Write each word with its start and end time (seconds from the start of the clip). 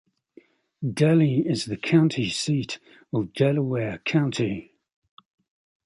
Delhi 0.93 1.47
is 1.47 1.65
the 1.65 1.77
county 1.77 2.27
seat 2.27 2.79
of 3.13 3.33
Delaware 3.33 3.99
County. 3.99 4.73